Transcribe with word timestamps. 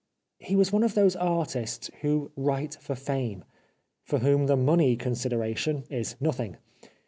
He 0.39 0.55
was 0.55 0.71
one 0.73 0.81
of 0.81 0.95
those 0.95 1.15
artists 1.15 1.91
who 2.01 2.31
write 2.35 2.73
for 2.73 2.95
fame; 2.95 3.43
for 4.03 4.17
whom 4.17 4.47
the 4.47 4.57
money 4.57 4.95
consideration 4.95 5.83
is 5.91 6.15
nothing. 6.19 6.57